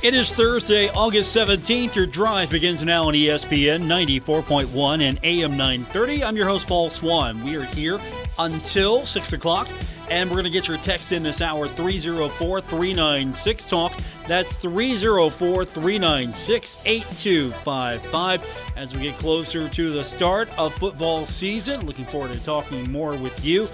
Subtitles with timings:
[0.00, 1.96] It is Thursday, August 17th.
[1.96, 6.22] Your drive begins now on ESPN 94.1 and AM 930.
[6.22, 7.42] I'm your host, Paul Swann.
[7.42, 7.98] We are here
[8.38, 9.68] until 6 o'clock,
[10.08, 13.92] and we're going to get your text in this hour 304 396 Talk.
[14.28, 18.72] That's 304 396 8255.
[18.76, 23.16] As we get closer to the start of football season, looking forward to talking more
[23.16, 23.66] with you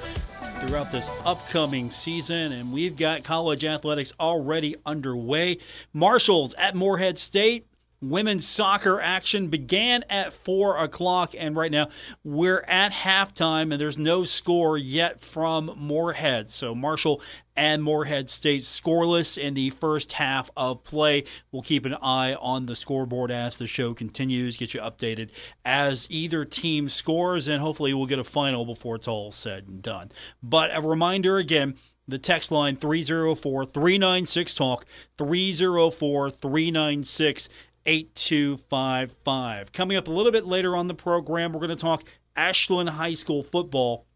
[0.61, 2.53] throughout this upcoming season.
[2.53, 5.59] And we've got college athletics already underway.
[5.93, 7.67] Marshall's at Morehead State.
[8.11, 11.89] Women's soccer action began at 4 o'clock, and right now
[12.23, 16.51] we're at halftime, and there's no score yet from Morehead.
[16.51, 17.23] So Marshall
[17.57, 21.25] and Morehead State scoreless in the first half of play.
[21.51, 25.31] We'll keep an eye on the scoreboard as the show continues, get you updated
[25.65, 29.83] as either team scores, and hopefully we'll get a final before it's all said and
[29.83, 30.13] done.
[30.43, 31.77] But a reminder again,
[32.07, 34.85] the text line 304 396 Talk,
[35.17, 37.49] 304 396
[37.87, 39.73] 8255.
[39.73, 42.05] Coming up a little bit later on the program, we're going to talk
[42.37, 44.07] Ashland High School football.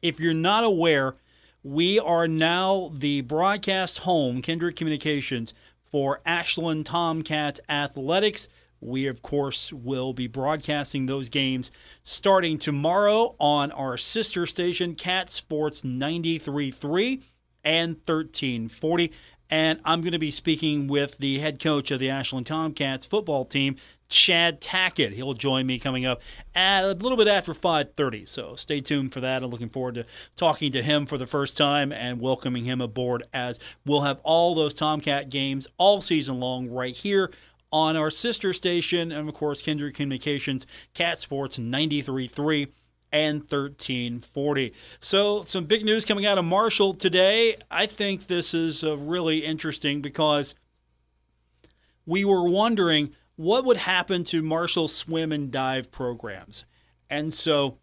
[0.00, 1.16] If you're not aware,
[1.62, 5.54] we are now the broadcast home, Kindred Communications,
[5.90, 8.48] for Ashland Tomcat Athletics.
[8.80, 11.70] We, of course, will be broadcasting those games
[12.02, 17.22] starting tomorrow on our sister station, Cat Sports 93.3
[17.62, 19.12] and 1340.
[19.52, 23.44] And I'm going to be speaking with the head coach of the Ashland Tomcats football
[23.44, 23.76] team,
[24.08, 25.12] Chad Tackett.
[25.12, 26.22] He'll join me coming up
[26.54, 28.26] at a little bit after 5:30.
[28.26, 29.42] So stay tuned for that.
[29.42, 30.06] I'm looking forward to
[30.36, 34.54] talking to him for the first time and welcoming him aboard as we'll have all
[34.54, 37.30] those Tomcat games all season long right here
[37.70, 42.68] on our sister station and of course Kindred Communications Cat Sports 93.3
[43.12, 44.72] and 1340.
[45.00, 47.56] So, some big news coming out of Marshall today.
[47.70, 50.54] I think this is uh, really interesting because
[52.06, 56.64] we were wondering what would happen to Marshall swim and dive programs.
[57.10, 57.78] And so,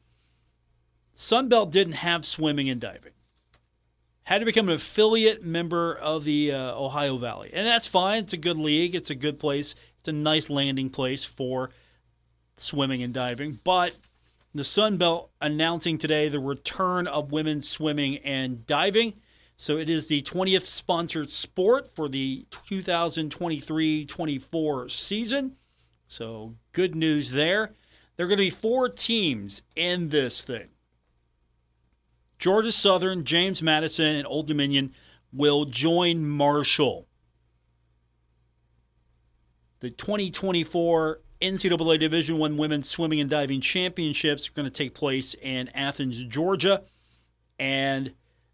[1.15, 3.13] Sunbelt didn't have swimming and diving.
[4.23, 7.49] Had to become an affiliate member of the uh, Ohio Valley.
[7.53, 8.23] And that's fine.
[8.23, 11.71] It's a good league, it's a good place, it's a nice landing place for
[12.57, 13.59] swimming and diving.
[13.63, 13.95] But
[14.53, 19.13] the Sun Belt announcing today the return of women's swimming and diving.
[19.57, 25.55] So it is the 20th sponsored sport for the 2023 24 season.
[26.07, 27.73] So good news there.
[28.15, 30.69] There are going to be four teams in this thing.
[32.39, 34.93] Georgia Southern, James Madison, and Old Dominion
[35.31, 37.05] will join Marshall.
[39.81, 45.35] The 2024 NCAA Division One Women's Swimming and Diving Championships are going to take place
[45.41, 46.83] in Athens, Georgia,
[47.57, 48.13] and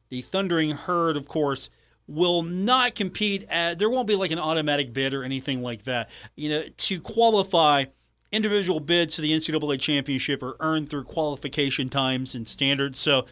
[0.09, 1.69] the Thundering Herd, of course,
[2.07, 3.45] will not compete.
[3.49, 6.09] At, there won't be like an automatic bid or anything like that.
[6.35, 7.85] You know, to qualify,
[8.31, 12.99] individual bids to the NCAA championship are earned through qualification times and standards.
[12.99, 13.25] So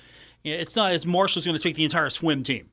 [0.43, 2.69] you know, it's not as Marshall's going to take the entire swim team.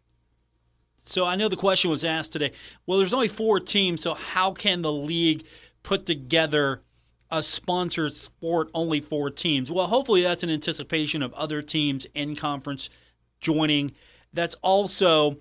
[1.02, 2.52] So I know the question was asked today.
[2.86, 5.44] Well, there's only four teams, so how can the league
[5.82, 6.82] put together
[7.30, 9.70] a sponsored sport only for teams.
[9.70, 12.90] Well, hopefully that's an anticipation of other teams in conference
[13.40, 13.92] joining.
[14.32, 15.38] That's also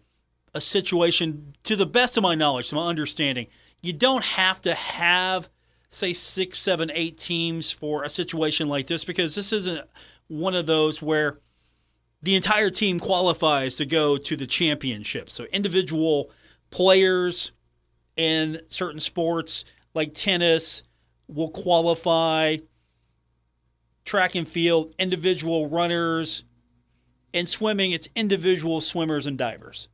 [0.53, 3.47] a situation, to the best of my knowledge, to my understanding,
[3.81, 5.49] you don't have to have,
[5.89, 9.87] say, six, seven, eight teams for a situation like this because this isn't
[10.27, 11.39] one of those where
[12.21, 15.29] the entire team qualifies to go to the championship.
[15.29, 16.31] So individual
[16.69, 17.51] players
[18.15, 19.63] in certain sports
[19.93, 20.83] like tennis
[21.27, 22.57] will qualify,
[24.05, 26.43] track and field, individual runners.
[27.31, 29.87] In swimming, it's individual swimmers and divers.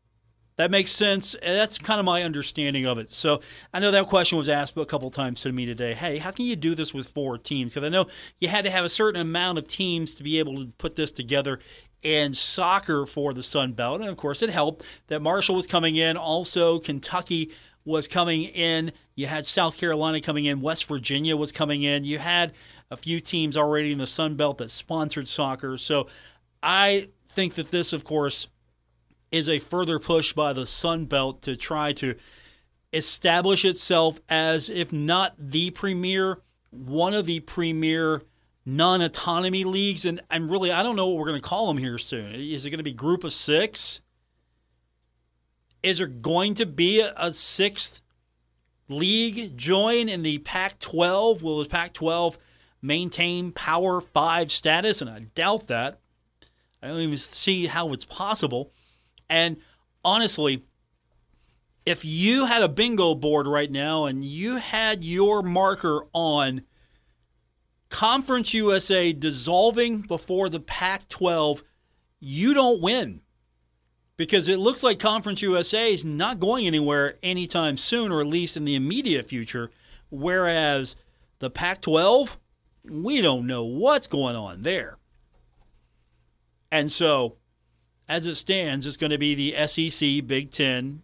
[0.57, 1.35] That makes sense.
[1.41, 3.11] That's kind of my understanding of it.
[3.11, 3.41] So
[3.73, 5.93] I know that question was asked a couple times to me today.
[5.93, 7.73] Hey, how can you do this with four teams?
[7.73, 8.07] Because I know
[8.39, 11.11] you had to have a certain amount of teams to be able to put this
[11.11, 11.59] together
[12.05, 13.99] and soccer for the Sun Belt.
[13.99, 16.15] And of course, it helped that Marshall was coming in.
[16.15, 17.51] Also, Kentucky
[17.85, 18.91] was coming in.
[19.15, 20.59] You had South Carolina coming in.
[20.59, 22.03] West Virginia was coming in.
[22.03, 22.51] You had
[22.91, 25.77] a few teams already in the Sun Belt that sponsored soccer.
[25.77, 26.07] So
[26.61, 28.47] I think that this, of course,
[29.31, 32.15] is a further push by the Sun Belt to try to
[32.91, 36.39] establish itself as, if not the premier,
[36.71, 38.23] one of the premier
[38.65, 40.05] non autonomy leagues.
[40.05, 42.33] And, and really, I don't know what we're going to call them here soon.
[42.33, 44.01] Is it going to be group of six?
[45.85, 48.01] Is there going to be a, a sixth
[48.89, 51.43] league join in the Pac 12?
[51.43, 52.39] Will the Pac 12
[52.81, 54.99] maintain Power 5 status?
[54.99, 55.99] And I doubt that.
[56.81, 58.71] I don't even see how it's possible.
[59.29, 59.57] And
[60.03, 60.63] honestly,
[61.85, 66.63] if you had a bingo board right now and you had your marker on
[67.89, 71.61] Conference USA dissolving before the Pac 12,
[72.19, 73.21] you don't win.
[74.17, 78.55] Because it looks like Conference USA is not going anywhere anytime soon, or at least
[78.55, 79.71] in the immediate future.
[80.09, 80.95] Whereas
[81.39, 82.37] the Pac 12,
[82.89, 84.97] we don't know what's going on there.
[86.71, 87.35] And so,
[88.07, 91.01] as it stands, it's going to be the SEC, Big Ten,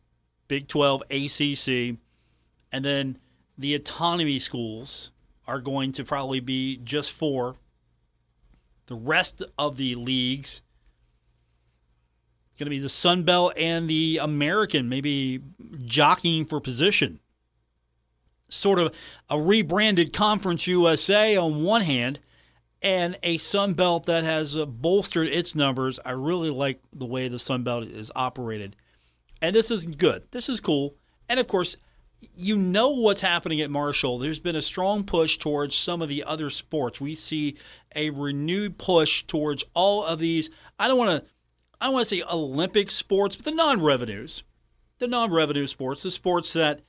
[0.47, 1.97] Big 12, ACC,
[2.71, 3.17] and then
[3.57, 5.11] the autonomy schools
[5.47, 7.55] are going to probably be just four.
[8.87, 10.61] The rest of the leagues
[12.61, 15.41] going to be the Sun Belt and the American, maybe
[15.83, 17.19] jockeying for position.
[18.49, 18.93] Sort of
[19.31, 22.19] a rebranded Conference USA on one hand,
[22.79, 25.99] and a Sun Belt that has uh, bolstered its numbers.
[26.05, 28.75] I really like the way the Sun Belt is operated.
[29.41, 30.27] And this is good.
[30.29, 30.93] This is cool.
[31.27, 31.77] And of course,
[32.35, 34.19] you know what's happening at Marshall.
[34.19, 37.01] There's been a strong push towards some of the other sports.
[37.01, 37.57] We see
[37.95, 40.51] a renewed push towards all of these.
[40.77, 41.31] I don't want to
[41.81, 44.43] I want to say Olympic sports, but the non-revenues.
[44.99, 46.81] The non-revenue sports, the sports that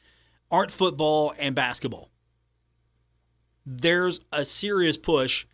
[0.50, 2.10] aren't football and basketball.
[3.64, 5.46] There's a serious push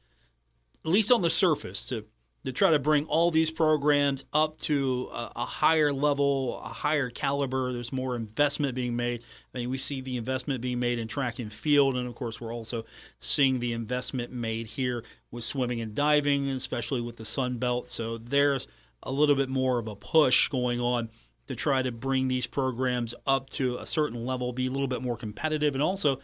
[0.85, 2.05] at least on the surface to
[2.45, 7.11] to try to bring all these programs up to a, a, higher level, a higher
[7.11, 7.73] caliber.
[7.73, 9.23] There's more investment being made.
[9.55, 12.41] I mean, we see the investment being made in track and field, and of course,
[12.41, 12.85] we're also
[13.19, 17.89] seeing the investment made here with swimming and diving, especially with the Sun Belt.
[17.89, 18.67] So there's
[19.03, 21.11] a little bit more of a push going on
[21.47, 25.03] to try to bring these programs up to a certain level, be a little bit
[25.03, 26.19] more competitive, and also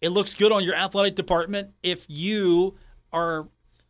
[0.00, 2.76] it looks good on your athletic department if you
[3.12, 3.48] are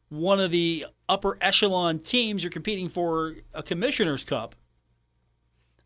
[0.08, 4.54] one of the upper echelon teams, you're competing for a commissioner's cup.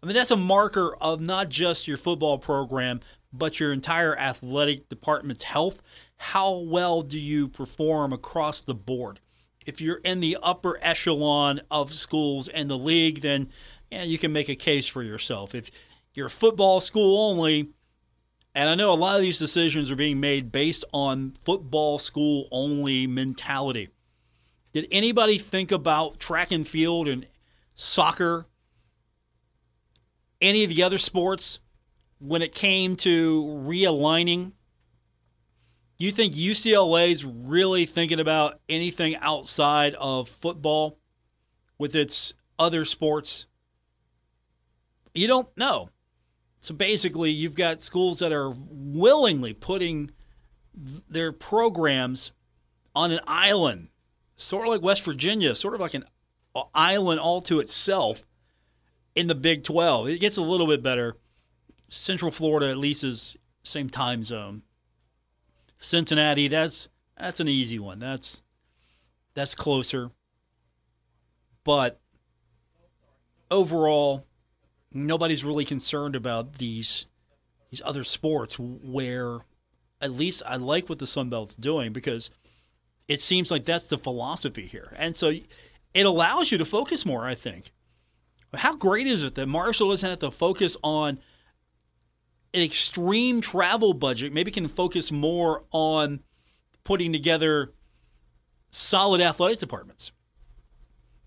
[0.03, 3.01] I mean, that's a marker of not just your football program,
[3.33, 5.83] but your entire athletic department's health.
[6.17, 9.21] How well do you perform across the board?
[9.67, 13.49] If you're in the upper echelon of schools and the league, then
[13.91, 15.55] yeah, you can make a case for yourself.
[15.55, 15.71] If
[16.15, 17.71] you're a football school only,
[18.55, 22.49] and I know a lot of these decisions are being made based on football school
[22.51, 23.89] only mentality.
[24.73, 27.27] Did anybody think about track and field and
[27.75, 28.47] soccer,
[30.41, 31.61] any of the other sports,
[32.19, 34.53] when it came to realigning?
[35.97, 40.99] You think UCLA is really thinking about anything outside of football
[41.79, 43.47] with its other sports?
[45.15, 45.91] You don't know.
[46.59, 50.11] So basically, you've got schools that are willingly putting
[50.75, 52.33] their programs
[52.97, 53.89] on an island,
[54.37, 56.05] sort of like West Virginia, sort of like an
[56.75, 58.25] island all to itself
[59.15, 60.09] in the Big 12.
[60.09, 61.17] It gets a little bit better.
[61.89, 64.63] Central Florida at least is same time zone.
[65.85, 66.89] Cincinnati, that's
[67.19, 67.99] that's an easy one.
[67.99, 68.43] That's
[69.35, 70.11] that's closer.
[71.65, 72.01] But
[73.51, 74.27] overall,
[74.93, 77.07] nobody's really concerned about these
[77.71, 79.41] these other sports where
[80.01, 82.31] at least I like what the Sun Belt's doing because
[83.09, 84.95] it seems like that's the philosophy here.
[84.97, 85.33] And so
[85.95, 87.73] it allows you to focus more, I think.
[88.55, 91.19] How great is it that Marshall doesn't have to focus on
[92.55, 96.21] an extreme travel budget, maybe can focus more on
[96.85, 97.73] putting together
[98.71, 100.13] solid athletic departments.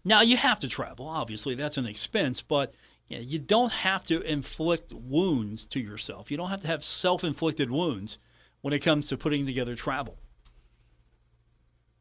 [0.05, 2.73] Now, you have to travel, obviously, that's an expense, but
[3.07, 6.31] you, know, you don't have to inflict wounds to yourself.
[6.31, 8.17] You don't have to have self inflicted wounds
[8.61, 10.17] when it comes to putting together travel.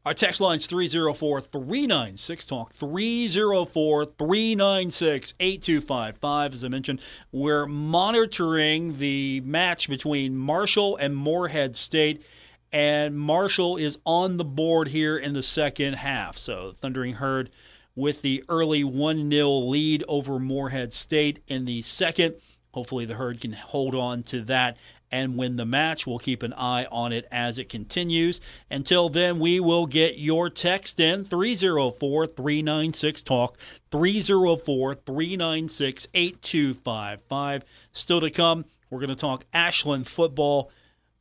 [0.07, 2.71] Our text line is 304 396 Talk.
[2.71, 6.53] 304 396 8255.
[6.53, 7.01] As I mentioned,
[7.33, 12.23] we're monitoring the match between Marshall and Morehead State,
[12.71, 16.37] and Marshall is on the board here in the second half.
[16.37, 17.49] So, Thundering Herd
[17.93, 22.35] with the early 1 0 lead over Morehead State in the second
[22.77, 24.77] Hopefully, the herd can hold on to that
[25.11, 26.05] and win the match.
[26.05, 28.41] We'll keep an eye on it as it continues.
[28.69, 33.57] Until then, we will get your text in 304 396 Talk,
[33.91, 37.65] 304 396 8255.
[37.91, 40.71] Still to come, we're going to talk Ashland football,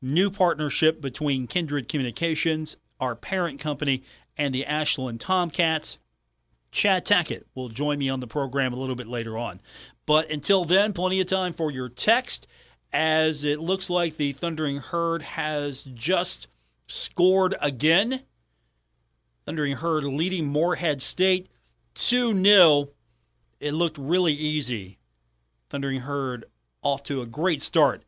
[0.02, 4.02] new partnership between Kindred Communications, our parent company,
[4.36, 5.98] and the Ashland Tomcats.
[6.72, 9.60] Chad Tackett will join me on the program a little bit later on.
[10.04, 12.46] But until then, plenty of time for your text
[12.96, 16.46] as it looks like the Thundering Herd has just
[16.86, 18.22] scored again.
[19.44, 21.50] Thundering Herd leading Morehead State
[21.94, 22.88] 2 0.
[23.60, 24.96] It looked really easy.
[25.68, 26.46] Thundering Herd
[26.80, 28.02] off to a great start.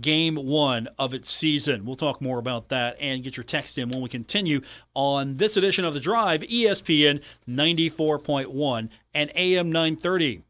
[0.00, 1.84] Game one of its season.
[1.84, 4.60] We'll talk more about that and get your text in when we continue
[4.94, 10.44] on this edition of The Drive, ESPN 94.1 and AM 930.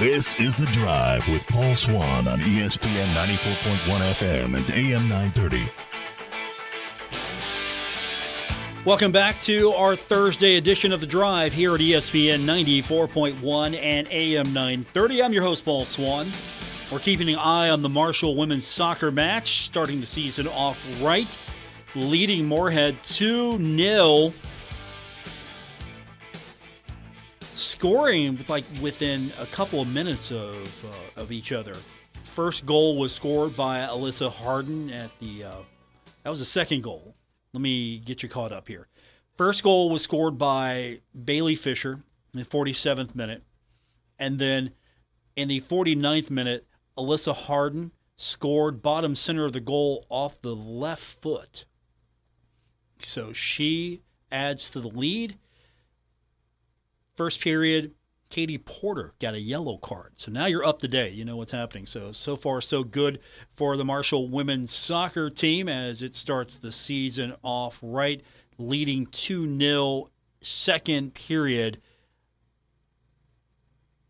[0.00, 5.70] This is The Drive with Paul Swann on ESPN 94.1 FM and AM 930.
[8.86, 14.50] Welcome back to our Thursday edition of The Drive here at ESPN 94.1 and AM
[14.54, 15.22] 930.
[15.22, 16.32] I'm your host, Paul Swann.
[16.90, 21.36] We're keeping an eye on the Marshall women's soccer match, starting the season off right,
[21.94, 24.32] leading Morehead 2 0
[27.80, 31.74] scoring like within a couple of minutes of uh, of each other.
[32.24, 35.44] First goal was scored by Alyssa Harden at the.
[35.44, 35.54] Uh,
[36.22, 37.14] that was the second goal.
[37.54, 38.86] Let me get you caught up here.
[39.38, 42.02] First goal was scored by Bailey Fisher
[42.34, 43.44] in the 47th minute,
[44.18, 44.72] and then
[45.34, 46.66] in the 49th minute,
[46.98, 51.64] Alyssa Harden scored bottom center of the goal off the left foot.
[52.98, 55.38] So she adds to the lead
[57.20, 57.92] First period,
[58.30, 60.14] Katie Porter got a yellow card.
[60.16, 61.12] So now you're up to date.
[61.12, 61.84] You know what's happening.
[61.84, 63.20] So, so far, so good
[63.52, 68.22] for the Marshall women's soccer team as it starts the season off right,
[68.56, 70.08] leading 2 0
[70.40, 71.82] second period.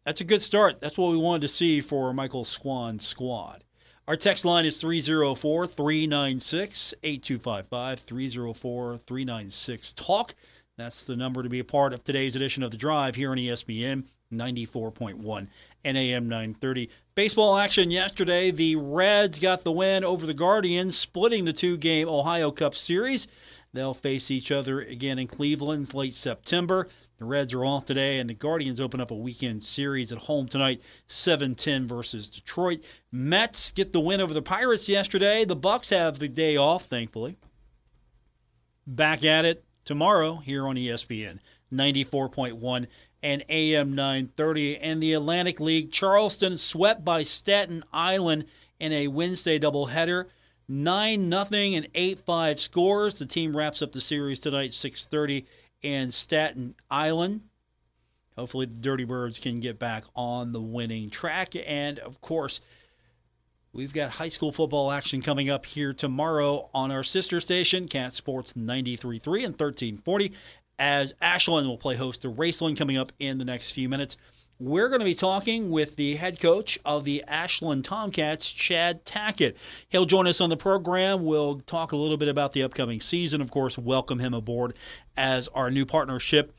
[0.05, 0.81] That's a good start.
[0.81, 3.64] That's what we wanted to see for Michael Swan's squad.
[4.07, 7.99] Our text line is 304 396 8255.
[7.99, 10.37] 304 396 Talk.
[10.80, 13.37] That's the number to be a part of today's edition of The Drive here on
[13.37, 15.49] ESPN 94.1
[15.84, 16.88] and AM 930.
[17.14, 18.50] Baseball action yesterday.
[18.50, 23.28] The Reds got the win over the Guardians, splitting the two game Ohio Cup series.
[23.75, 26.88] They'll face each other again in Cleveland late September.
[27.18, 30.49] The Reds are off today, and the Guardians open up a weekend series at home
[30.49, 32.80] tonight, 7-10 versus Detroit.
[33.12, 35.44] Mets get the win over the Pirates yesterday.
[35.44, 37.37] The Bucks have the day off, thankfully.
[38.87, 41.40] Back at it tomorrow here on ESPN
[41.73, 42.87] 94.1
[43.25, 44.78] and AM 930.
[44.78, 48.44] And the Atlantic League, Charleston swept by Staten Island
[48.78, 50.26] in a Wednesday doubleheader.
[50.68, 53.18] 9 nothing and 8 5 scores.
[53.18, 55.44] The team wraps up the series tonight, 630
[55.82, 57.40] in Staten Island.
[58.37, 61.54] Hopefully, the Dirty Birds can get back on the winning track.
[61.66, 62.61] And of course,
[63.72, 68.12] We've got high school football action coming up here tomorrow on our sister station, Cat
[68.12, 70.32] Sports 93.3 and 1340,
[70.76, 74.16] as Ashland will play host to Raceland coming up in the next few minutes.
[74.58, 79.54] We're going to be talking with the head coach of the Ashland Tomcats, Chad Tackett.
[79.88, 81.24] He'll join us on the program.
[81.24, 83.40] We'll talk a little bit about the upcoming season.
[83.40, 84.74] Of course, welcome him aboard
[85.16, 86.52] as our new partnership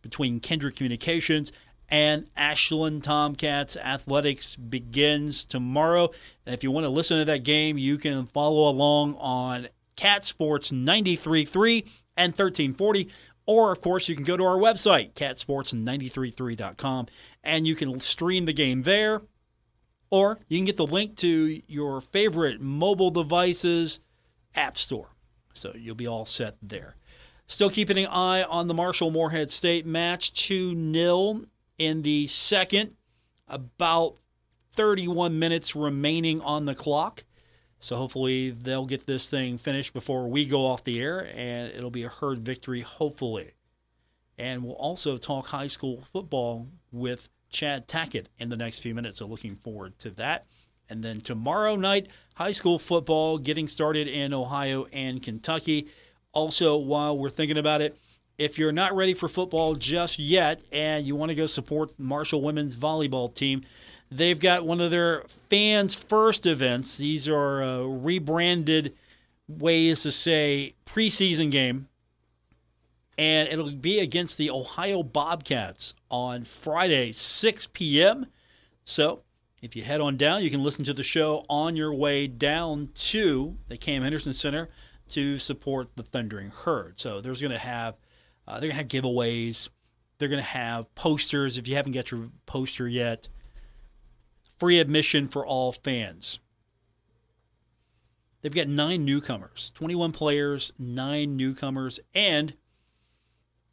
[0.00, 1.52] between Kindred Communications
[1.88, 6.10] and Ashland Tomcats athletics begins tomorrow.
[6.46, 10.24] And if you want to listen to that game, you can follow along on Cat
[10.24, 13.08] Sports 93.3 and 1340.
[13.46, 17.06] Or, of course, you can go to our website, catsports933.com,
[17.42, 19.20] and you can stream the game there.
[20.10, 24.00] Or you can get the link to your favorite mobile devices
[24.54, 25.08] app store.
[25.52, 26.96] So you'll be all set there.
[27.46, 31.44] Still keeping an eye on the Marshall Morehead State match 2 0
[31.78, 32.92] in the second,
[33.48, 34.16] about
[34.74, 37.24] 31 minutes remaining on the clock.
[37.80, 41.90] So hopefully they'll get this thing finished before we go off the air, and it'll
[41.90, 43.52] be a herd victory, hopefully.
[44.38, 49.18] And we'll also talk high school football with Chad Tackett in the next few minutes.
[49.18, 50.46] So looking forward to that.
[50.88, 55.88] And then tomorrow night, high school football getting started in Ohio and Kentucky.
[56.32, 57.96] Also, while we're thinking about it,
[58.38, 62.42] if you're not ready for football just yet and you want to go support Marshall
[62.42, 63.62] women's volleyball team,
[64.10, 66.96] they've got one of their fans first events.
[66.96, 68.94] These are uh, rebranded
[69.46, 71.88] ways to say preseason game
[73.16, 78.26] and it'll be against the Ohio Bobcats on Friday, 6 p.m.
[78.84, 79.22] So
[79.62, 82.90] if you head on down, you can listen to the show on your way down
[82.94, 84.68] to the Cam Henderson Center
[85.10, 86.98] to support the Thundering Herd.
[86.98, 87.94] So there's going to have
[88.46, 89.68] uh, they're to have giveaways.
[90.18, 91.58] They're to have posters.
[91.58, 93.28] If you haven't got your poster yet,
[94.58, 96.38] free admission for all fans.
[98.40, 102.54] They've got nine newcomers, 21 players, nine newcomers, and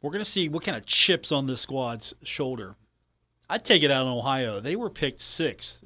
[0.00, 2.76] we're going to see what kind of chips on this squad's shoulder.
[3.50, 4.60] I'd take it out in Ohio.
[4.60, 5.84] They were picked sixth.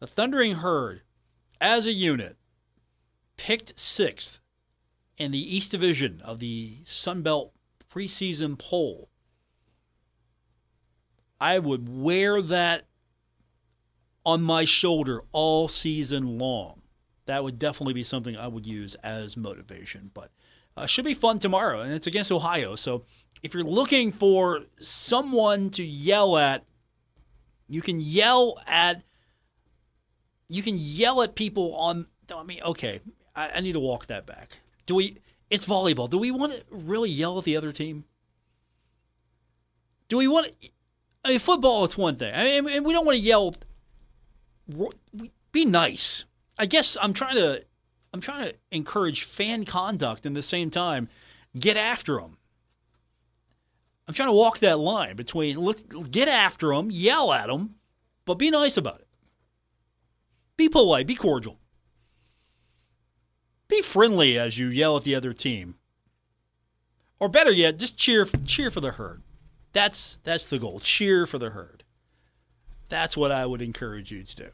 [0.00, 1.02] The Thundering Herd,
[1.60, 2.38] as a unit,
[3.36, 4.40] picked sixth
[5.18, 7.52] in the East Division of the Sun Belt
[7.94, 9.08] preseason poll.
[11.40, 12.86] I would wear that
[14.24, 16.82] on my shoulder all season long.
[17.26, 20.10] That would definitely be something I would use as motivation.
[20.14, 20.30] But
[20.76, 22.76] uh, should be fun tomorrow, and it's against Ohio.
[22.76, 23.04] So
[23.42, 26.64] if you're looking for someone to yell at,
[27.68, 29.02] you can yell at.
[30.48, 32.06] You can yell at people on.
[32.34, 33.00] I mean, okay,
[33.34, 34.58] I, I need to walk that back.
[34.86, 35.18] Do we?
[35.54, 36.10] It's volleyball.
[36.10, 38.04] Do we want to really yell at the other team?
[40.08, 40.48] Do we want?
[40.48, 40.68] To,
[41.24, 41.84] I mean, football.
[41.84, 42.34] It's one thing.
[42.34, 43.54] I mean, we don't want to yell.
[45.52, 46.24] Be nice.
[46.58, 47.64] I guess I'm trying to.
[48.12, 51.08] I'm trying to encourage fan conduct in the same time.
[51.56, 52.38] Get after them.
[54.08, 57.76] I'm trying to walk that line between let's get after them, yell at them,
[58.24, 59.08] but be nice about it.
[60.56, 61.58] Be polite, be cordial.
[63.68, 65.76] Be friendly as you yell at the other team.
[67.18, 69.22] Or better yet, just cheer cheer for the herd.
[69.72, 70.80] That's that's the goal.
[70.80, 71.84] Cheer for the herd.
[72.88, 74.48] That's what I would encourage you to do.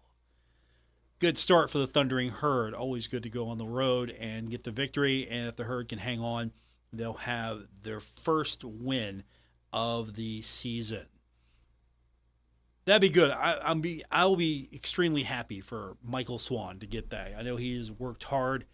[1.17, 2.73] Good start for the Thundering Herd.
[2.73, 5.27] Always good to go on the road and get the victory.
[5.27, 6.53] And if the herd can hang on,
[6.93, 9.23] they'll have their first win
[9.73, 11.07] of the season.
[12.89, 13.29] That'd be good.
[13.29, 17.33] I, I'm be I'll be extremely happy for Michael Swan to get that.
[17.37, 18.65] I know he has worked hard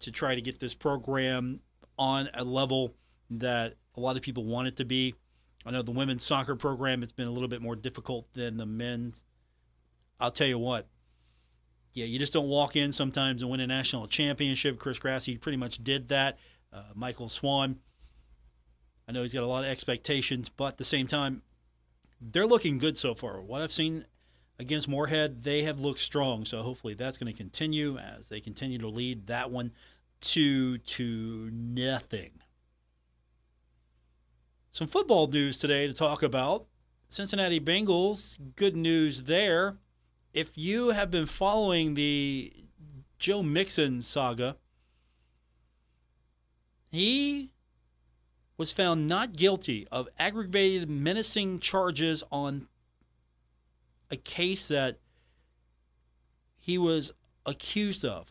[0.00, 1.60] to try to get this program
[1.96, 2.96] on a level
[3.30, 5.14] that a lot of people want it to be.
[5.64, 8.66] I know the women's soccer program has been a little bit more difficult than the
[8.66, 9.24] men's.
[10.18, 10.88] I'll tell you what.
[11.92, 14.80] Yeah, you just don't walk in sometimes and win a national championship.
[14.80, 16.40] Chris Grassie pretty much did that.
[16.72, 17.78] Uh, Michael Swan,
[19.06, 21.42] I know he's got a lot of expectations, but at the same time,
[22.20, 23.40] they're looking good so far.
[23.40, 24.04] What I've seen
[24.58, 26.44] against Morehead, they have looked strong.
[26.44, 29.72] So hopefully that's going to continue as they continue to lead that one
[30.20, 32.32] to to nothing.
[34.70, 36.66] Some football news today to talk about.
[37.08, 39.78] Cincinnati Bengals, good news there.
[40.32, 42.52] If you have been following the
[43.18, 44.56] Joe Mixon saga,
[46.88, 47.50] he
[48.60, 52.66] was found not guilty of aggravated menacing charges on
[54.10, 54.98] a case that
[56.58, 57.10] he was
[57.46, 58.30] accused of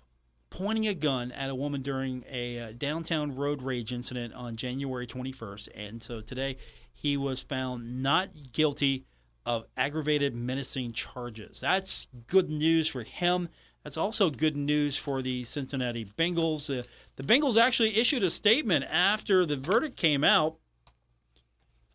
[0.51, 5.07] pointing a gun at a woman during a uh, downtown road rage incident on January
[5.07, 5.69] 21st.
[5.73, 6.57] And so today
[6.93, 9.05] he was found not guilty
[9.47, 11.59] of aggravated menacing charges.
[11.59, 13.49] That's good news for him.
[13.83, 16.69] That's also good news for the Cincinnati Bengals.
[16.69, 16.83] Uh,
[17.15, 20.57] the Bengals actually issued a statement after the verdict came out,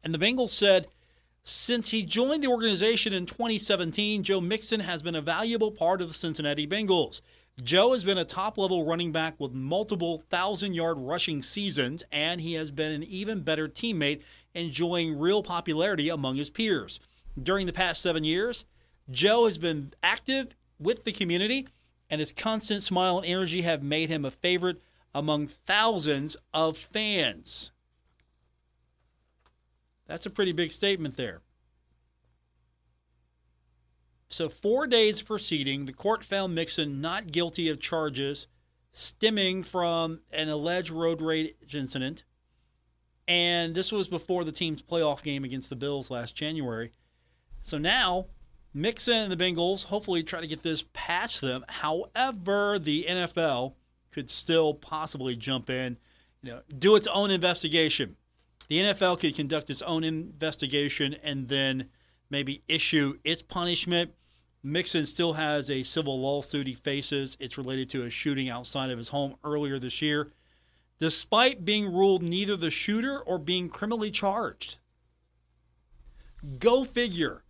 [0.02, 0.88] and the Bengals said,
[1.46, 6.08] since he joined the organization in 2017, Joe Mixon has been a valuable part of
[6.08, 7.20] the Cincinnati Bengals.
[7.62, 12.40] Joe has been a top level running back with multiple thousand yard rushing seasons, and
[12.40, 14.22] he has been an even better teammate,
[14.54, 16.98] enjoying real popularity among his peers.
[17.40, 18.64] During the past seven years,
[19.10, 21.68] Joe has been active with the community,
[22.10, 24.82] and his constant smile and energy have made him a favorite
[25.14, 27.70] among thousands of fans.
[30.06, 31.40] That's a pretty big statement there.
[34.28, 38.48] So, four days proceeding, the court found Mixon not guilty of charges
[38.90, 42.24] stemming from an alleged road rage incident.
[43.26, 46.92] And this was before the team's playoff game against the Bills last January.
[47.62, 48.26] So now,
[48.74, 51.64] Mixon and the Bengals hopefully try to get this past them.
[51.68, 53.74] However, the NFL
[54.10, 55.96] could still possibly jump in,
[56.42, 58.16] you know, do its own investigation.
[58.68, 61.88] The NFL could conduct its own investigation and then
[62.28, 64.12] maybe issue its punishment
[64.66, 67.37] Mixon still has a civil lawsuit he faces.
[67.38, 70.32] It's related to a shooting outside of his home earlier this year,
[70.98, 74.78] despite being ruled neither the shooter or being criminally charged.
[76.58, 77.43] Go figure.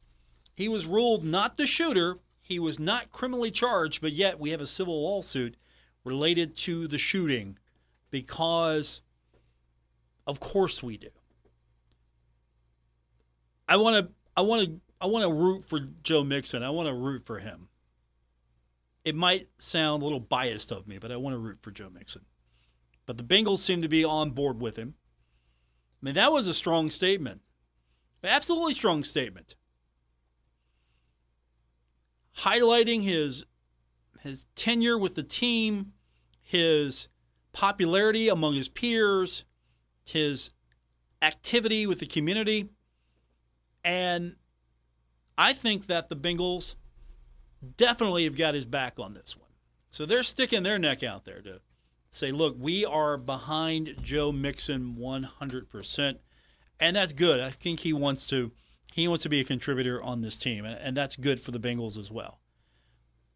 [0.54, 4.60] He was ruled not the shooter, he was not criminally charged, but yet we have
[4.60, 5.56] a civil lawsuit
[6.04, 7.58] related to the shooting
[8.10, 9.00] because,
[10.26, 11.08] of course, we do.
[13.66, 14.12] I want to.
[14.36, 16.62] I want to I want to root for Joe Mixon.
[16.62, 17.68] I want to root for him.
[19.04, 21.90] It might sound a little biased of me, but I want to root for Joe
[21.90, 22.22] Mixon.
[23.06, 24.94] But the Bengals seem to be on board with him.
[26.02, 27.42] I mean, that was a strong statement.
[28.22, 29.54] Absolutely strong statement.
[32.38, 33.44] Highlighting his
[34.20, 35.92] his tenure with the team,
[36.40, 37.08] his
[37.52, 39.44] popularity among his peers,
[40.02, 40.50] his
[41.20, 42.70] activity with the community,
[43.84, 44.36] and
[45.36, 46.74] I think that the Bengals
[47.76, 49.50] definitely have got his back on this one.
[49.90, 51.60] So they're sticking their neck out there to
[52.10, 56.18] say, look, we are behind Joe Mixon 100%.
[56.80, 57.40] And that's good.
[57.40, 58.52] I think he wants to
[58.94, 61.98] he wants to be a contributor on this team, and that's good for the Bengals
[61.98, 62.38] as well.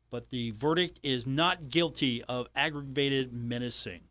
[0.09, 4.03] But the verdict is not guilty of aggravated menacing.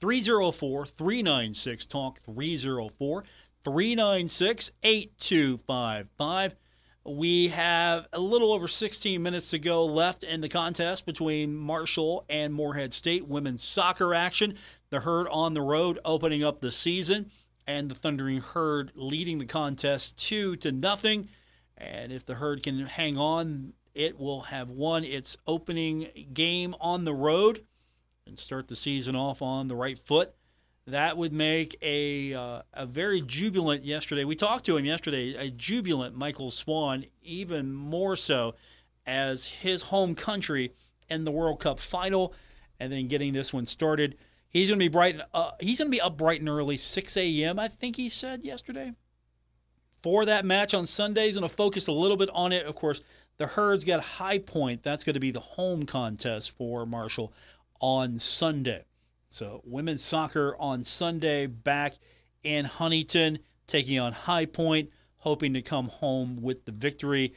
[0.00, 3.24] 304 396 Talk 304
[3.64, 6.54] 396 8255.
[7.04, 12.24] We have a little over 16 minutes to go left in the contest between Marshall
[12.28, 14.56] and Morehead State women's soccer action.
[14.90, 17.32] The Herd on the road opening up the season,
[17.66, 21.28] and the Thundering Herd leading the contest two to nothing.
[21.76, 27.04] And if the Herd can hang on, it will have won its opening game on
[27.04, 27.64] the road
[28.26, 30.34] and start the season off on the right foot
[30.86, 34.24] that would make a uh, a very jubilant yesterday.
[34.24, 38.54] We talked to him yesterday, a jubilant Michael Swan, even more so
[39.06, 40.72] as his home country
[41.08, 42.34] in the World Cup final,
[42.78, 44.16] and then getting this one started.
[44.54, 45.20] He's going to be bright.
[45.34, 47.58] Uh, he's going to be up bright and early, 6 a.m.
[47.58, 48.92] I think he said yesterday.
[50.00, 52.64] For that match on Sunday, he's going to focus a little bit on it.
[52.64, 53.00] Of course,
[53.36, 54.84] the Herd's got High Point.
[54.84, 57.32] That's going to be the home contest for Marshall
[57.80, 58.84] on Sunday.
[59.28, 61.94] So, women's soccer on Sunday back
[62.44, 67.34] in Huntington, taking on High Point, hoping to come home with the victory.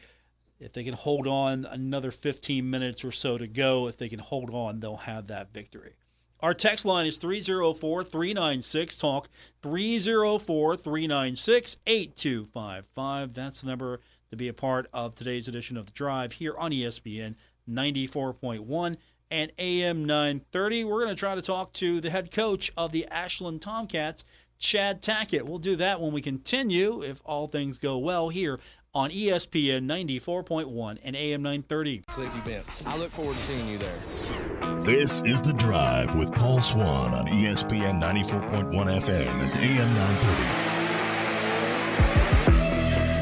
[0.60, 4.20] If they can hold on another 15 minutes or so to go, if they can
[4.20, 5.96] hold on, they'll have that victory.
[6.40, 9.30] Our text line is 304 396 Talk,
[9.64, 13.34] 304 396 8255.
[13.34, 16.72] That's the number to be a part of today's edition of The Drive here on
[16.72, 17.36] ESPN
[17.68, 18.98] 94.1
[19.32, 20.84] and AM 930.
[20.84, 24.24] We're going to try to talk to the head coach of the Ashland Tomcats,
[24.60, 25.44] Chad Tackett.
[25.44, 28.60] We'll do that when we continue, if all things go well, here
[28.94, 32.04] on ESPN 94.1 and AM 930.
[32.08, 32.84] Click events.
[32.86, 34.67] I look forward to seeing you there.
[34.88, 39.94] This is The Drive with Paul Swann on ESPN 94.1 FM and AM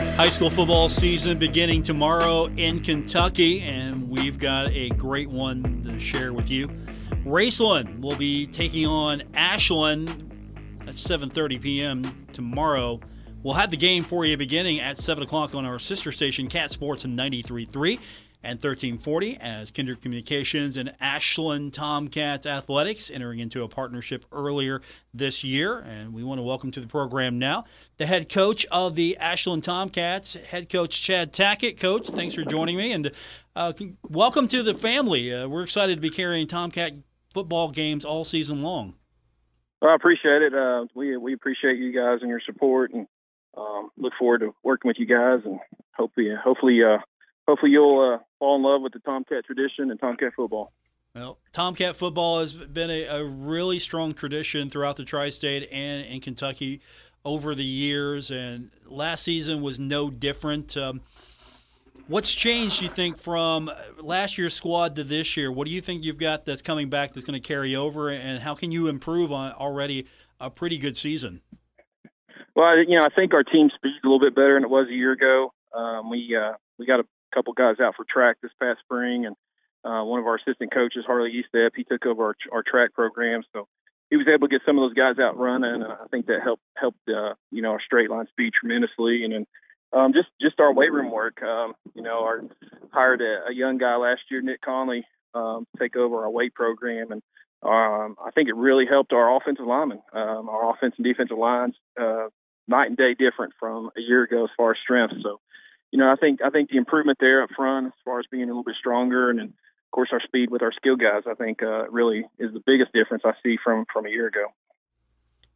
[0.04, 0.16] 930.
[0.16, 6.00] High school football season beginning tomorrow in Kentucky, and we've got a great one to
[6.00, 6.68] share with you.
[7.26, 10.10] Raceland will be taking on Ashland
[10.82, 12.28] at 7:30 p.m.
[12.32, 13.00] tomorrow.
[13.42, 16.70] We'll have the game for you beginning at 7 o'clock on our sister station, Cat
[16.70, 18.00] Sports and 93.3.
[18.46, 24.82] and 1340 as Kindred Communications and Ashland Tomcats Athletics entering into a partnership earlier
[25.14, 25.80] this year.
[25.80, 27.66] And we want to welcome to the program now
[27.98, 31.80] the head coach of the Ashland Tomcats, head coach Chad Tackett.
[31.80, 33.12] Coach, thanks for joining me and
[33.56, 33.74] uh,
[34.08, 35.34] welcome to the family.
[35.34, 36.94] Uh, we're excited to be carrying Tomcat
[37.34, 38.94] football games all season long.
[39.82, 40.54] Well, I appreciate it.
[40.54, 43.08] Uh, we we appreciate you guys and your support, and
[43.58, 45.42] um, look forward to working with you guys.
[45.46, 45.60] And
[45.96, 47.00] hopefully, hopefully, uh,
[47.48, 50.72] hopefully you'll uh, fall in love with the Tomcat tradition and Tomcat football.
[51.14, 56.20] Well, Tomcat football has been a, a really strong tradition throughout the tri-state and in
[56.20, 56.82] Kentucky
[57.24, 60.76] over the years, and last season was no different.
[60.76, 61.02] Um,
[62.08, 65.52] what's changed, you think, from last year's squad to this year?
[65.52, 68.40] What do you think you've got that's coming back that's going to carry over, and
[68.40, 70.06] how can you improve on already
[70.40, 71.42] a pretty good season?
[72.56, 74.88] Well, you know, I think our team speed's a little bit better than it was
[74.90, 75.54] a year ago.
[75.74, 79.36] Um, we uh, we got a couple guys out for track this past spring, and
[79.84, 83.44] uh, one of our assistant coaches, Harley Eastep, he took over our, our track program,
[83.54, 83.68] so
[84.10, 86.42] he was able to get some of those guys out running, and I think that
[86.44, 89.46] helped helped uh, you know our straight line speed tremendously, and then
[89.94, 91.42] um, just just our weight room work.
[91.42, 92.44] Um, you know, our
[92.92, 97.12] hired a, a young guy last year, Nick Conley, um, take over our weight program,
[97.12, 97.22] and
[97.64, 100.02] um, I think it really helped our offensive linemen.
[100.14, 102.28] Um, our offense and defensive lines uh,
[102.68, 105.16] night and day different from a year ago as far as strength.
[105.24, 105.40] So,
[105.92, 108.44] you know, I think I think the improvement there up front as far as being
[108.44, 109.52] a little bit stronger, and of
[109.92, 113.24] course our speed with our skill guys, I think uh, really is the biggest difference
[113.26, 114.48] I see from from a year ago.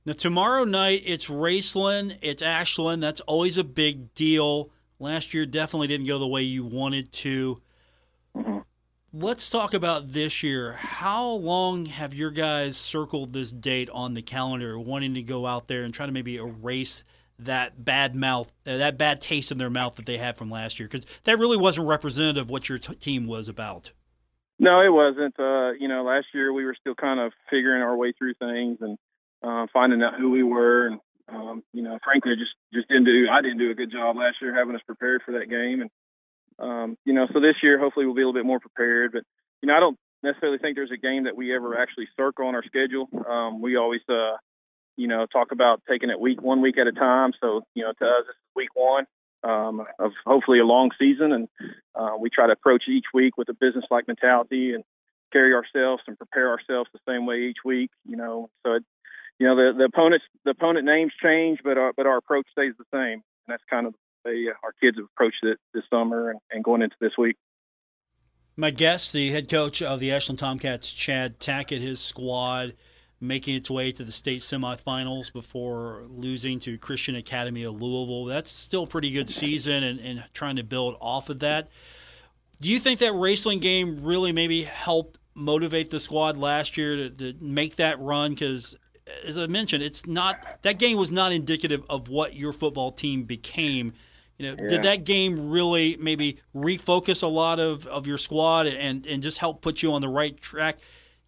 [0.05, 3.03] Now tomorrow night it's Raceland, it's Ashland.
[3.03, 4.71] That's always a big deal.
[4.99, 7.61] Last year definitely didn't go the way you wanted to.
[8.35, 8.59] Mm-hmm.
[9.11, 10.73] Let's talk about this year.
[10.73, 15.67] How long have your guys circled this date on the calendar, wanting to go out
[15.67, 17.03] there and try to maybe erase
[17.39, 20.79] that bad mouth, uh, that bad taste in their mouth that they had from last
[20.79, 20.87] year?
[20.87, 23.91] Because that really wasn't representative of what your t- team was about.
[24.59, 25.39] No, it wasn't.
[25.39, 28.77] Uh, you know, last year we were still kind of figuring our way through things
[28.81, 28.97] and
[29.41, 30.99] uh, finding out who we were, and
[31.29, 33.27] um, you know, frankly, just just didn't do.
[33.31, 35.89] I didn't do a good job last year having us prepared for that game, and
[36.59, 39.13] um, you know, so this year hopefully we'll be a little bit more prepared.
[39.13, 39.23] But
[39.61, 42.55] you know, I don't necessarily think there's a game that we ever actually circle on
[42.55, 43.07] our schedule.
[43.29, 44.35] Um, we always, uh,
[44.99, 47.31] you know, talk about taking it week one week at a time.
[47.39, 49.05] So you know, to us, this is week one
[49.45, 51.47] um, of hopefully a long season, and
[51.95, 54.83] uh, we try to approach each week with a business-like mentality and
[55.31, 57.91] carry ourselves and prepare ourselves the same way each week.
[58.05, 58.83] You know, so it,
[59.39, 62.73] you know the the opponents the opponent names change, but our but our approach stays
[62.77, 63.93] the same, and that's kind of
[64.25, 67.37] the way our kids have approached it this summer and, and going into this week.
[68.57, 72.73] My guest, the head coach of the Ashland Tomcats, Chad Tackett, his squad
[73.21, 78.25] making its way to the state semifinals before losing to Christian Academy of Louisville.
[78.25, 81.69] That's still a pretty good season and, and trying to build off of that.
[82.61, 87.09] Do you think that Raceland game really maybe helped motivate the squad last year to,
[87.09, 88.31] to make that run?
[88.31, 88.77] Because
[89.25, 93.23] as I mentioned, it's not that game was not indicative of what your football team
[93.23, 93.93] became.
[94.37, 94.69] You know, yeah.
[94.69, 99.39] did that game really maybe refocus a lot of, of your squad and, and just
[99.39, 100.77] help put you on the right track?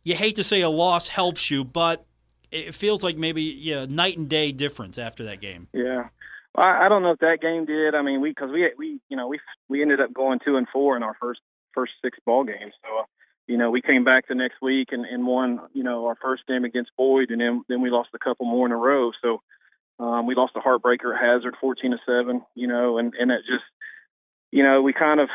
[0.04, 2.06] You hate to say a loss helps you, but
[2.52, 5.68] it feels like maybe yeah, night and day difference after that game.
[5.74, 6.10] Yeah,
[6.56, 7.96] I, I don't know if that game did.
[7.96, 10.68] I mean, we because we we you know we we ended up going two and
[10.72, 11.42] four in our first
[11.74, 13.06] first six ball games, so
[13.52, 16.48] you know, we came back the next week and, and won, you know, our first
[16.48, 19.12] game against Boyd, and then then we lost a couple more in a row.
[19.22, 19.42] So
[20.00, 22.44] um, we lost a heartbreaker at Hazard, fourteen to seven.
[22.56, 23.66] You know, and and it just,
[24.52, 25.28] you know, we kind of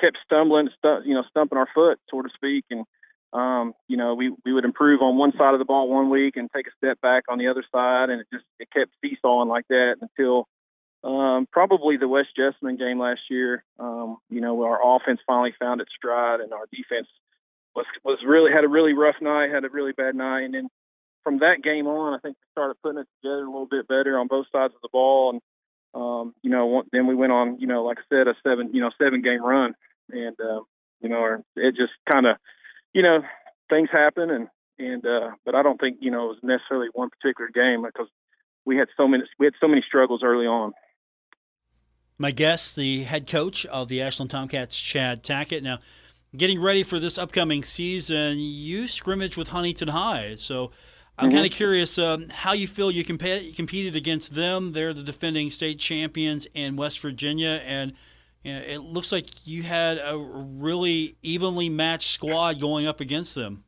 [0.00, 2.86] kept stumbling, stu- you know, stumping our foot, so to speak, and
[3.32, 6.36] um, you know, we we would improve on one side of the ball one week
[6.36, 9.48] and take a step back on the other side, and it just it kept seesawing
[9.48, 10.48] like that until
[11.04, 13.64] um, probably the West Jessamine game last year.
[13.78, 17.08] Um, you know, our offense finally found its stride, and our defense
[17.74, 20.68] was was really had a really rough night, had a really bad night, and then
[21.24, 24.18] from that game on, I think we started putting it together a little bit better
[24.18, 25.42] on both sides of the ball, and
[25.94, 28.80] um, you know, then we went on, you know, like I said, a seven, you
[28.80, 29.74] know, seven game run,
[30.10, 30.60] and uh,
[31.00, 32.36] you know, it just kind of,
[32.92, 33.22] you know,
[33.68, 34.48] things happen, and
[34.78, 38.08] and uh, but I don't think you know it was necessarily one particular game because
[38.64, 40.72] we had so many we had so many struggles early on.
[42.18, 45.62] My guest, the head coach of the Ashland Tomcats, Chad Tackett.
[45.62, 45.78] Now,
[46.36, 50.34] getting ready for this upcoming season, you scrimmage with Huntington High.
[50.34, 50.72] So
[51.16, 51.36] I'm mm-hmm.
[51.36, 54.72] kind of curious um, how you feel you comp- competed against them.
[54.72, 57.62] They're the defending state champions in West Virginia.
[57.64, 57.92] And
[58.42, 63.34] you know, it looks like you had a really evenly matched squad going up against
[63.34, 63.64] them.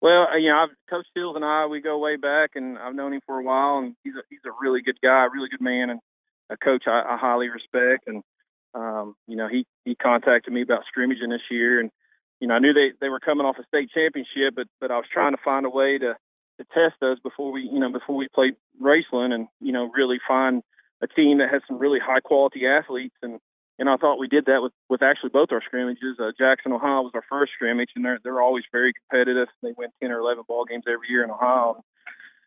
[0.00, 3.12] Well, you know, I've, Coach Fields and I, we go way back, and I've known
[3.12, 5.60] him for a while, and he's a, he's a really good guy, a really good
[5.60, 6.00] man, and
[6.50, 8.06] a coach I, I highly respect.
[8.06, 8.22] And
[8.74, 11.90] um, you know, he he contacted me about scrimmaging this year, and
[12.40, 14.96] you know, I knew they they were coming off a state championship, but but I
[14.96, 16.14] was trying to find a way to
[16.58, 20.18] to test us before we you know before we played Raceland, and you know, really
[20.28, 20.62] find
[21.02, 23.40] a team that has some really high quality athletes and
[23.78, 26.16] and I thought we did that with with actually both our scrimmages.
[26.18, 29.48] Uh, Jackson, Ohio was our first scrimmage, and they're they're always very competitive.
[29.62, 31.84] They win ten or eleven ball games every year in Ohio.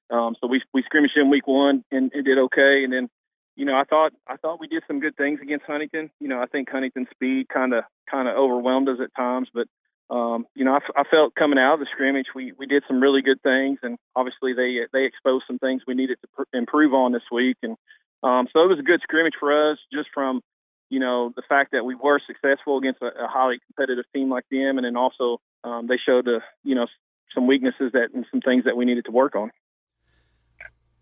[0.10, 3.10] Um, so we we scrimmaged in week one and, and did okay, and then
[3.56, 6.10] you know I thought I thought we did some good things against Huntington.
[6.20, 9.68] You know I think Huntington's speed kind of kind of overwhelmed us at times, but
[10.10, 13.00] um, you know I, I felt coming out of the scrimmage we we did some
[13.00, 16.96] really good things, and obviously they they exposed some things we needed to pr- improve
[16.96, 17.78] on this week, and
[18.24, 20.42] um, so it was a good scrimmage for us just from
[20.90, 24.46] you know, the fact that we were successful against a, a highly competitive team like
[24.50, 26.88] them, and then also um, they showed, the, you know,
[27.34, 29.52] some weaknesses that and some things that we needed to work on.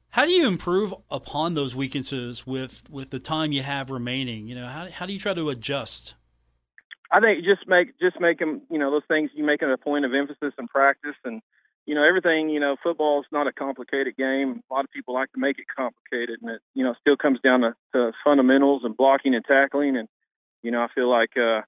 [0.10, 4.48] How do you improve upon those weaknesses with with the time you have remaining?
[4.48, 6.16] You know, how how do you try to adjust?
[7.12, 9.78] I think just make just make them, you know, those things you make it a
[9.78, 11.42] point of emphasis and practice and
[11.88, 14.62] you know, everything, you know, football is not a complicated game.
[14.70, 17.40] A lot of people like to make it complicated, and it, you know, still comes
[17.40, 19.96] down to, to fundamentals and blocking and tackling.
[19.96, 20.10] And,
[20.62, 21.62] you know, I feel like, uh,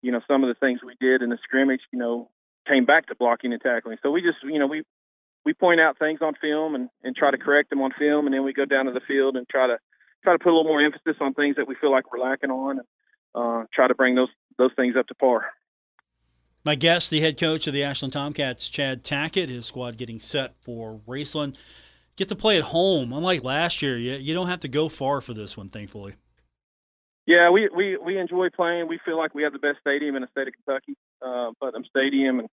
[0.00, 2.30] you know, some of the things we did in the scrimmage, you know,
[2.66, 3.98] came back to blocking and tackling.
[4.02, 4.82] So we just, you know, we,
[5.44, 8.26] we point out things on film and, and try to correct them on film.
[8.26, 9.76] And then we go down to the field and try to,
[10.24, 12.50] try to put a little more emphasis on things that we feel like we're lacking
[12.50, 12.86] on and,
[13.34, 15.44] uh, try to bring those, those things up to par.
[16.66, 20.56] My guest, the head coach of the Ashland Tomcats, Chad Tackett, his squad getting set
[20.64, 21.54] for Raceland.
[22.16, 23.12] Get to play at home.
[23.12, 26.14] Unlike last year, you, you don't have to go far for this one, thankfully.
[27.24, 28.88] Yeah, we, we, we enjoy playing.
[28.88, 31.84] We feel like we have the best stadium in the state of Kentucky, uh, Putnam
[31.88, 32.48] Stadium, and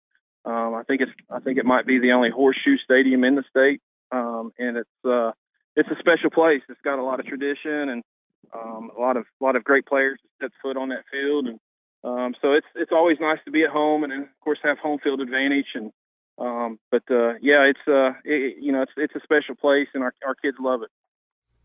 [0.44, 3.44] um, I think it's I think it might be the only horseshoe stadium in the
[3.48, 5.30] state, um, and it's uh,
[5.74, 6.60] it's a special place.
[6.68, 8.02] It's got a lot of tradition and
[8.52, 11.46] um, a lot of a lot of great players that set foot on that field,
[11.46, 11.58] and
[12.04, 14.98] um, so it's it's always nice to be at home, and of course have home
[15.02, 15.66] field advantage.
[15.74, 15.92] And
[16.38, 20.02] um, but uh, yeah, it's uh, it, you know it's it's a special place, and
[20.02, 20.90] our our kids love it.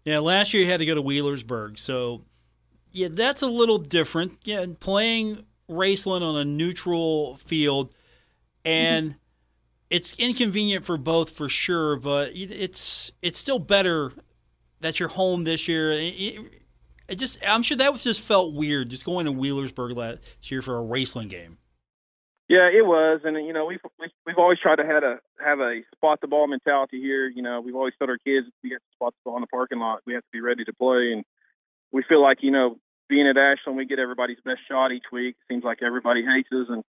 [0.04, 2.22] Yeah, last year you had to go to Wheelersburg, so
[2.92, 4.38] yeah, that's a little different.
[4.44, 7.94] Yeah, playing Raceland on a neutral field,
[8.64, 9.18] and mm-hmm.
[9.90, 14.12] it's inconvenient for both for sure, but it's it's still better
[14.82, 15.92] that you're home this year.
[15.92, 16.38] It,
[17.08, 20.20] it just I'm sure that was just felt weird just going to Wheelersburg last
[20.52, 21.58] year for a wrestling game.
[22.50, 23.82] Yeah, it was, and you know we've
[24.26, 27.28] we've always tried to have a have a spot the ball mentality here.
[27.28, 29.48] You know we've always told our kids we have to spot the ball in the
[29.48, 30.00] parking lot.
[30.06, 31.26] We have to be ready to play, and
[31.92, 32.78] we feel like you know
[33.10, 35.36] being at Ashland, we get everybody's best shot each week.
[35.50, 36.84] Seems like everybody hates us, and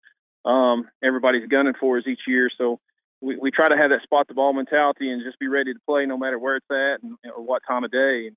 [0.44, 2.50] um, everybody's gunning for us each year.
[2.57, 2.81] So
[3.20, 5.81] we, we try to have that spot the ball mentality and just be ready to
[5.87, 8.28] play no matter where it's at and or what time of day.
[8.28, 8.37] And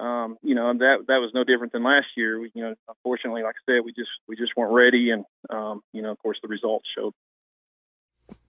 [0.00, 2.40] um, you know that that was no different than last year.
[2.40, 5.82] We, you know, unfortunately, like I said, we just we just weren't ready, and um,
[5.92, 7.12] you know, of course, the results showed.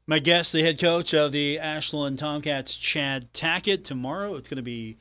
[0.07, 3.83] My guest, the head coach of the Ashland Tomcats, Chad Tackett.
[3.83, 4.97] Tomorrow, it's going to be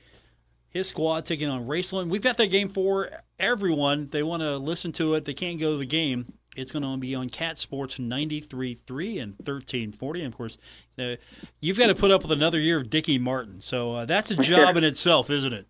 [0.68, 2.10] his squad taking on Raceland.
[2.10, 4.08] We've got that game for everyone.
[4.10, 5.24] They want to listen to it.
[5.24, 6.32] They can't go to the game.
[6.56, 10.20] It's going to be on Cat Sports 93.3 and 1340.
[10.20, 10.58] And of course,
[10.96, 11.16] you know,
[11.60, 13.60] you've got to put up with another year of Dickie Martin.
[13.60, 15.66] So uh, that's a job in itself, isn't it?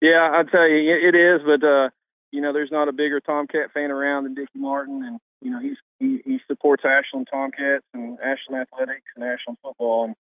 [0.00, 1.42] Yeah, I tell you, it is.
[1.44, 1.90] But uh,
[2.32, 5.60] you know, there's not a bigger Tomcat fan around than Dickie Martin, and you know,
[5.60, 10.14] he's he, he supports Ashland Tomcats and Ashland athletics and Ashland football, and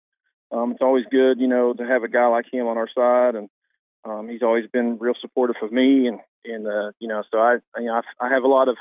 [0.50, 3.34] um, it's always good, you know, to have a guy like him on our side,
[3.34, 3.48] and
[4.04, 7.56] um, he's always been real supportive of me, and and uh, you know, so I
[7.78, 8.76] you know I, I have a lot of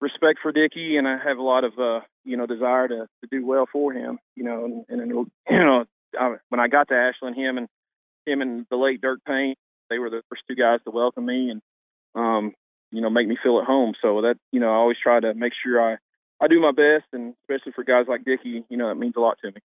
[0.00, 3.28] respect for Dickie, and I have a lot of uh, you know desire to to
[3.30, 5.26] do well for him, you know, and, and you
[5.58, 5.84] know,
[6.20, 7.68] I, when I got to Ashland, him and
[8.26, 9.54] him and the late Dirk Payne
[9.90, 11.62] they were the first two guys to welcome me and
[12.14, 12.54] um,
[12.90, 13.94] you know make me feel at home.
[14.02, 15.96] So that you know I always try to make sure I
[16.40, 19.20] I do my best, and especially for guys like Dickie, you know it means a
[19.20, 19.60] lot to me.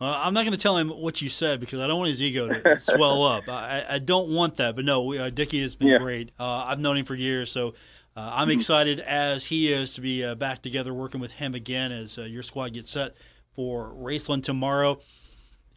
[0.00, 2.20] Well, I'm not going to tell him what you said because I don't want his
[2.20, 3.48] ego to swell up.
[3.48, 4.74] I, I, don't want that.
[4.74, 5.98] But no, uh, Dickie has been yeah.
[5.98, 6.32] great.
[6.40, 7.74] Uh, I've known him for years, so
[8.16, 8.58] uh, I'm mm-hmm.
[8.58, 12.22] excited as he is to be uh, back together working with him again as uh,
[12.22, 13.14] your squad gets set
[13.54, 14.98] for Raceland tomorrow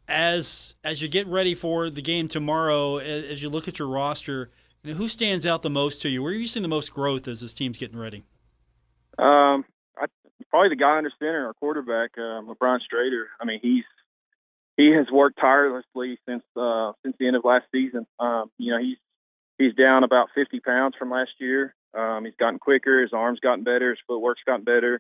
[0.08, 4.52] as as you get ready for the game tomorrow, as you look at your roster,
[4.84, 6.22] you know, who stands out the most to you?
[6.22, 8.24] Where are you seeing the most growth as this team's getting ready?
[9.18, 9.66] Um,
[9.98, 10.06] I,
[10.50, 13.26] probably the guy under center, our quarterback, uh, LeBron Strader.
[13.40, 13.84] I mean, he's
[14.78, 18.06] he has worked tirelessly since uh, since the end of last season.
[18.20, 18.98] Um, you know, he's
[19.58, 21.74] he's down about 50 pounds from last year.
[21.94, 23.02] Um, he's gotten quicker.
[23.02, 23.92] His arms gotten better.
[23.92, 25.00] His footwork's gotten better.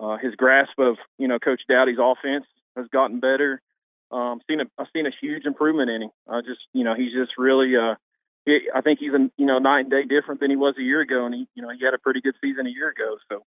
[0.00, 2.46] Uh, his grasp of you know Coach Dowdy's offense
[2.76, 3.62] has gotten better
[4.12, 6.10] um, seen a I've seen a huge improvement in him.
[6.28, 7.94] I just you know he's just really uh
[8.44, 10.82] he, I think he's a you know night and day different than he was a
[10.82, 13.16] year ago, and he you know he had a pretty good season a year ago.
[13.30, 13.44] So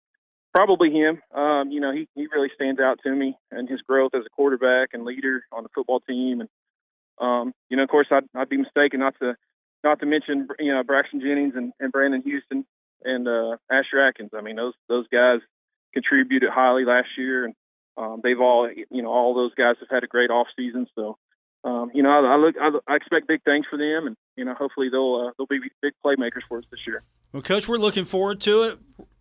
[0.53, 1.21] probably him.
[1.35, 4.29] Um, you know, he he really stands out to me and his growth as a
[4.29, 6.41] quarterback and leader on the football team.
[6.41, 6.49] And
[7.19, 9.35] um, you know, of course, I'd I'd be mistaken not to
[9.83, 12.65] not to mention you know Braxton Jennings and, and Brandon Houston
[13.03, 14.31] and uh, Asher Atkins.
[14.35, 15.39] I mean, those those guys
[15.93, 17.53] contributed highly last year, and
[17.97, 20.87] um, they've all you know all those guys have had a great off season.
[20.95, 21.17] So
[21.65, 24.43] um, you know, I, I look I, I, expect big things for them, and you
[24.43, 27.03] know, hopefully they'll uh, they'll be big playmakers for us this year.
[27.31, 28.79] Well, coach, we're looking forward to it.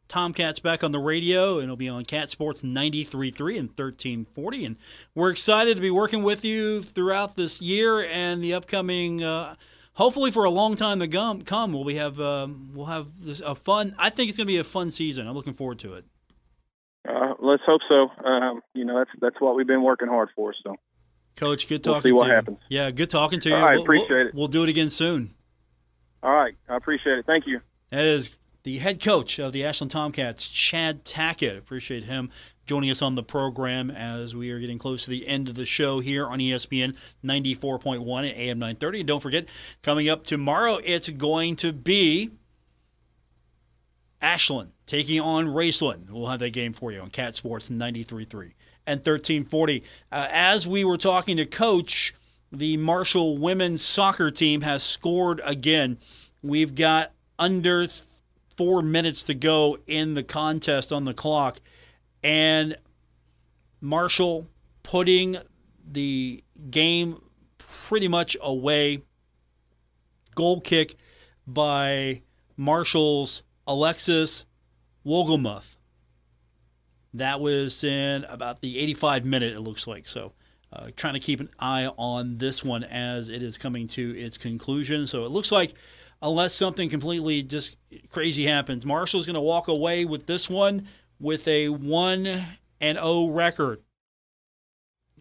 [0.09, 4.65] Tomcats back on the radio, and it'll be on Cat Sports 93.3 and 1340.
[4.67, 4.77] And
[5.15, 9.23] we're excited to be working with you throughout this year and the upcoming.
[9.23, 9.55] Uh,
[9.95, 13.55] hopefully, for a long time to come, we'll we have um, we'll have this a
[13.55, 13.95] fun.
[13.99, 15.29] I think it's going to be a fun season.
[15.29, 16.05] I'm looking forward to it.
[17.09, 18.11] Uh, let's hope so.
[18.25, 20.55] Um, you know, that's that's what we've been working hard for.
[20.63, 20.77] So,
[21.37, 21.95] Coach, good talking.
[21.95, 22.59] We'll see what to happens.
[22.69, 22.79] You.
[22.79, 23.55] Yeah, good talking to you.
[23.55, 24.35] I we'll, appreciate we'll, it.
[24.35, 25.35] We'll do it again soon.
[26.23, 27.27] All right, I appreciate it.
[27.27, 27.61] Thank you.
[27.91, 31.59] That is the head coach of the Ashland Tomcats, Chad Tackett.
[31.59, 32.31] Appreciate him
[32.65, 35.65] joining us on the program as we are getting close to the end of the
[35.65, 39.01] show here on ESPN 94.1 at AM 930.
[39.01, 39.47] And don't forget,
[39.83, 42.31] coming up tomorrow, it's going to be
[44.23, 46.09] Ashland taking on Raceland.
[46.11, 48.53] We'll have that game for you on Cat Sports 93.3
[48.87, 49.83] and 1340.
[50.11, 52.15] Uh, as we were talking to Coach,
[52.53, 55.99] the Marshall women's soccer team has scored again.
[56.43, 57.89] We've got under
[58.57, 61.59] four minutes to go in the contest on the clock.
[62.23, 62.77] And
[63.81, 64.47] Marshall
[64.83, 65.39] putting
[65.91, 67.21] the game
[67.59, 69.03] pretty much away.
[70.35, 70.97] Goal kick
[71.47, 72.23] by
[72.57, 74.45] Marshall's Alexis
[75.07, 75.77] Wogelmuth.
[77.15, 80.09] That was in about the 85 minute, it looks like.
[80.09, 80.33] So,
[80.73, 84.39] uh, trying to keep an eye on this one as it is coming to its
[84.39, 85.07] conclusion.
[85.07, 85.75] So, it looks like
[86.23, 87.77] unless something completely just
[88.09, 88.87] crazy happens.
[88.87, 90.87] Marshall's going to walk away with this one
[91.19, 92.27] with a 1
[92.81, 93.83] and 0 record.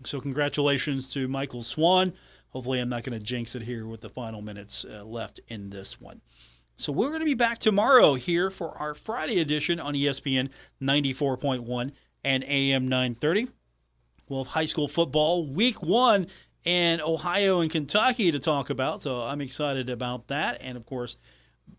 [0.06, 2.14] So congratulations to Michael Swan.
[2.50, 5.70] Hopefully I'm not going to jinx it here with the final minutes uh, left in
[5.70, 6.22] this one.
[6.82, 10.50] So we're going to be back tomorrow here for our Friday edition on ESPN
[10.82, 11.92] 94.1
[12.24, 13.50] and AM 930.
[14.28, 16.26] We'll have high school football week 1
[16.66, 19.04] and Ohio and Kentucky to talk about.
[19.04, 20.58] So I'm excited about that.
[20.60, 21.18] And of course,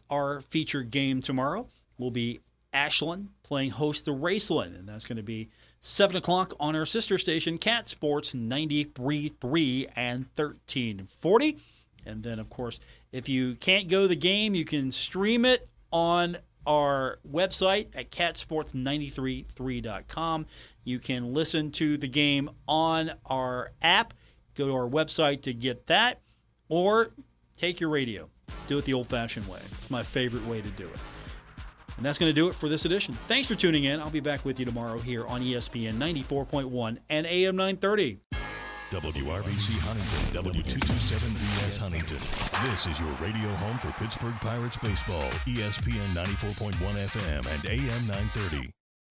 [0.09, 1.67] our featured game tomorrow
[1.99, 2.39] will be
[2.73, 5.49] Ashland playing host to Raceland, and that's going to be
[5.81, 11.59] 7 o'clock on our sister station, Cat Sports 93.3 and 1340.
[12.07, 12.79] And then, of course,
[13.13, 18.11] if you can't go to the game, you can stream it on our website at
[18.11, 20.47] catsports933.com.
[20.85, 24.15] You can listen to the game on our app
[24.55, 26.21] Go to our website to get that,
[26.69, 27.11] or
[27.57, 28.29] take your radio.
[28.67, 29.61] Do it the old fashioned way.
[29.81, 30.99] It's my favorite way to do it.
[31.97, 33.15] And that's going to do it for this edition.
[33.29, 34.01] Thanks for tuning in.
[34.01, 38.19] I'll be back with you tomorrow here on ESPN 94.1 and AM 930.
[38.93, 42.71] WRBC Huntington, W227BS Huntington.
[42.71, 48.82] This is your radio home for Pittsburgh Pirates baseball, ESPN 94.1 FM and AM 930.